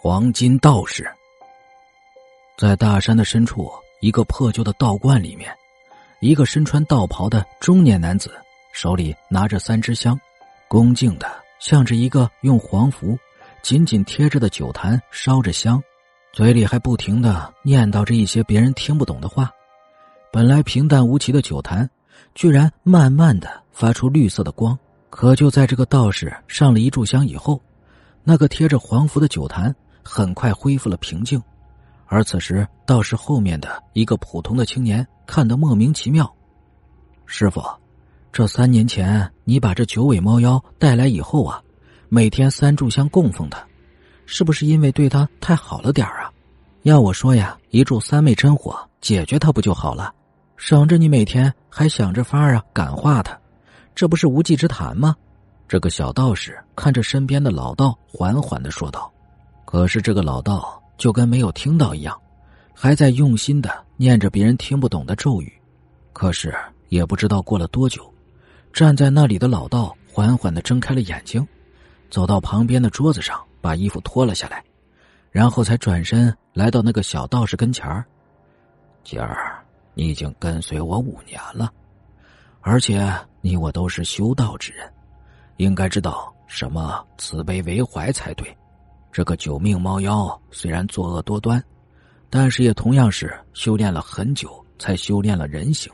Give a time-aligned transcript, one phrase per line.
[0.00, 1.04] 黄金道士。
[2.56, 3.68] 在大山的深处，
[4.00, 5.52] 一个破旧的道观里面，
[6.20, 8.30] 一个身穿道袍的中年男子，
[8.72, 10.16] 手里拿着三支香，
[10.68, 11.26] 恭敬的
[11.58, 13.18] 向着一个用黄符
[13.60, 15.82] 紧紧贴着的酒坛烧着香，
[16.32, 19.50] 嘴里还不停的念叨着一些别人听不懂的话。
[20.32, 21.90] 本来平淡无奇的酒坛，
[22.36, 24.78] 居然慢慢的发出绿色的光。
[25.10, 27.60] 可就在这个道士上了一炷香以后，
[28.22, 31.42] 那个贴着黄符的酒坛很快恢复了平静。
[32.06, 36.34] 而此时，道士后面的一个普通的青年看得莫名其妙
[37.26, 37.62] ：“师傅，
[38.32, 41.62] 这三年前你把这九尾猫妖带来以后啊，
[42.08, 43.62] 每天三炷香供奉他，
[44.24, 46.32] 是不是因为对他太好了点啊？
[46.82, 50.14] 要我说呀，一炷三昧真火解决他不就好了？
[50.56, 53.38] 省着你每天还想着法啊感化他，
[53.94, 55.14] 这不是无稽之谈吗？”
[55.68, 59.12] 这个小道士看着身边的老道，缓缓的说道
[59.68, 62.20] ：“可是这个老道。”就跟没有听到一样，
[62.74, 65.52] 还在用心的念着别人听不懂的咒语。
[66.12, 66.52] 可是
[66.88, 68.12] 也不知道过了多久，
[68.72, 71.46] 站在那里的老道缓缓的睁开了眼睛，
[72.10, 74.60] 走到旁边的桌子上，把衣服脱了下来，
[75.30, 78.04] 然后才转身来到那个小道士跟前儿。
[79.04, 81.72] 姐儿，你已经跟随我五年了，
[82.60, 83.08] 而且
[83.40, 84.92] 你我都是修道之人，
[85.58, 88.52] 应该知道什么慈悲为怀才对。
[89.10, 91.62] 这个九命猫妖虽然作恶多端，
[92.30, 95.92] 但是也同样是修炼了很久才修炼了人形。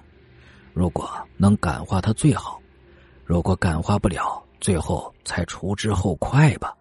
[0.73, 2.61] 如果能感化他最好，
[3.25, 6.75] 如果感化不了，最后才除之后快吧。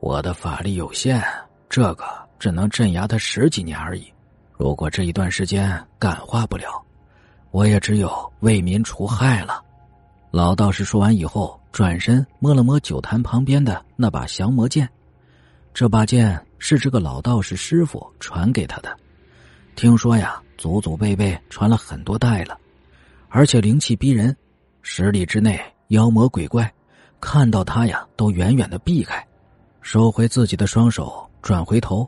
[0.00, 1.22] 我的法力有限，
[1.68, 2.04] 这个
[2.38, 4.12] 只能镇压他十几年而已。
[4.52, 6.66] 如果这一段时间感化不了，
[7.50, 9.62] 我也只有为民除害了。
[10.30, 14.88] 老道士说完以后，转身摸了摸酒坛旁边的那把降魔剑。
[15.72, 18.94] 这把剑是这个老道士师傅传给他的，
[19.76, 22.58] 听说呀，祖祖辈辈传了很多代了，
[23.28, 24.36] 而且灵气逼人，
[24.82, 25.58] 十里之内
[25.88, 26.70] 妖魔鬼怪
[27.20, 29.26] 看到他呀，都远远的避开。
[29.80, 32.06] 收回自己的双手，转回头，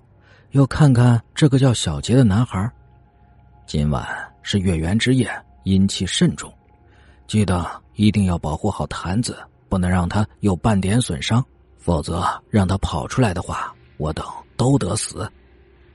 [0.50, 2.70] 又看看这个叫小杰的男孩。
[3.66, 4.06] 今晚
[4.42, 5.30] 是月圆之夜，
[5.64, 6.52] 阴气甚重，
[7.26, 9.38] 记得一定要保护好坛子，
[9.70, 11.42] 不能让他有半点损伤。
[11.82, 14.24] 否则，让他跑出来的话，我等
[14.56, 15.28] 都得死。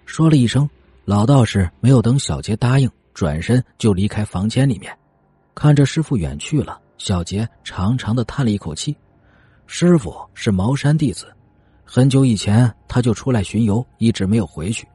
[0.05, 0.69] 说了一声，
[1.05, 4.93] 老道士没有等小杰答应，转身就离开房间里面。
[5.55, 8.93] 看着师傅远去了，小杰长长的叹了一口气。
[9.65, 11.33] 师傅是茅山弟子，
[11.85, 14.85] 很久以前他就出来巡游，一直没有回去。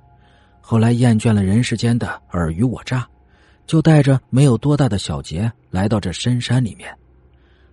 [0.60, 3.08] 后来厌倦了人世间的尔虞我诈，
[3.66, 6.94] 就带着没有多大的小杰来到这深山里面。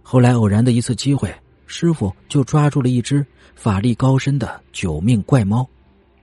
[0.02, 1.30] 后来偶然的一次机会。
[1.72, 3.24] 师傅就抓住了一只
[3.56, 5.66] 法力高深的九命怪猫，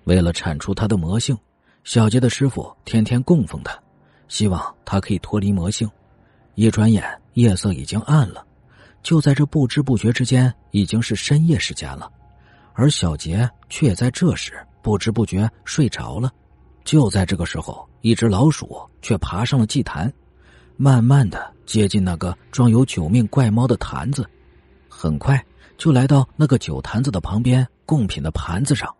[0.02, 1.38] 为了铲除它的魔性，
[1.84, 3.72] 小杰的师傅天天供奉它，
[4.26, 5.88] 希望它可以脱离魔性。
[6.56, 8.44] 一转眼，夜色已经暗了，
[9.04, 12.10] 就在这不知不觉之间，已经是深夜时间了，
[12.72, 14.52] 而小杰却在这时
[14.82, 16.28] 不知不觉睡着了。
[16.82, 20.12] 就在这个时候，一只老鼠却爬上了祭坛，
[20.76, 24.28] 慢慢的接近那个装有九命怪猫的坛子。
[24.98, 25.44] 很快
[25.76, 28.90] 就来到那个酒坛子的旁边，贡品的盘子上，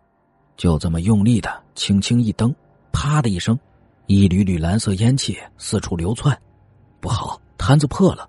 [0.54, 2.54] 就这么用力的轻轻一蹬，
[2.92, 3.58] 啪的一声，
[4.06, 6.38] 一缕缕蓝色烟气四处流窜，
[7.00, 8.28] 不好，坛子破了。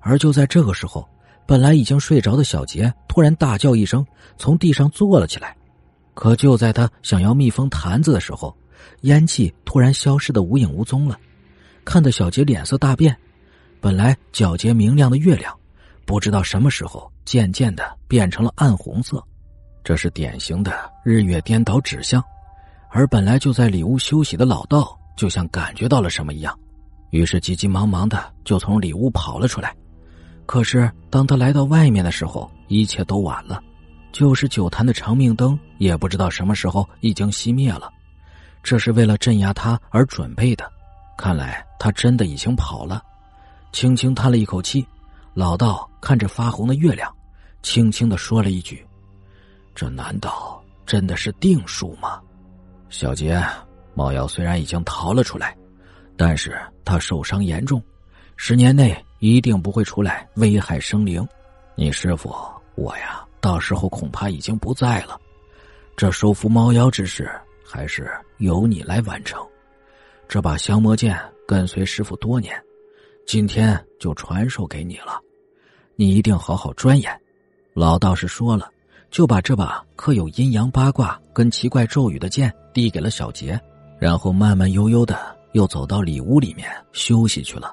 [0.00, 1.06] 而就在这个时候，
[1.44, 4.04] 本来已经睡着的小杰突然大叫一声，
[4.38, 5.54] 从地上坐了起来。
[6.14, 8.56] 可就在他想要密封坛子的时候，
[9.02, 11.18] 烟气突然消失的无影无踪了，
[11.84, 13.14] 看得小杰脸色大变。
[13.78, 15.54] 本来皎洁明亮的月亮。
[16.06, 19.22] 不知道什么时候，渐渐的变成了暗红色，
[19.82, 22.22] 这是典型的日月颠倒指向。
[22.90, 26.56] 而本来就在里屋休息的老道，就像感觉到了什么一样，
[27.10, 29.74] 于是急急忙忙的就从里屋跑了出来。
[30.46, 33.60] 可是当他来到外面的时候，一切都晚了，
[34.12, 37.90] 就是酒坛的长命灯也不知道什么时候已经熄灭了。
[38.62, 40.70] 这是为了镇压他而准备的，
[41.16, 43.02] 看来他真的已经跑了。
[43.72, 44.86] 轻轻叹了一口气。
[45.34, 47.12] 老道看着发红的月亮，
[47.60, 48.86] 轻轻的说了一句
[49.74, 52.20] ：“这难道真的是定数吗？”
[52.88, 53.42] 小杰，
[53.94, 55.56] 猫妖虽然已经逃了出来，
[56.16, 57.82] 但是他受伤严重，
[58.36, 61.26] 十年内一定不会出来危害生灵。
[61.74, 62.32] 你师傅
[62.76, 65.20] 我呀，到时候恐怕已经不在了。
[65.96, 67.28] 这收服猫妖之事，
[67.66, 68.08] 还是
[68.38, 69.44] 由你来完成。
[70.28, 72.56] 这把降魔剑跟随师傅多年。
[73.26, 75.18] 今天就传授给你了，
[75.96, 77.10] 你一定好好钻研。
[77.72, 78.70] 老道士说了，
[79.10, 83.58] 就把这把刻有阴阳八卦跟奇怪咒语的剑递给了小杰，
[83.98, 87.72] 然后慢慢悠悠的又走到里屋里面休息去了。